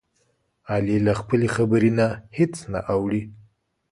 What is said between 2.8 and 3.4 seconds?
اوړوي.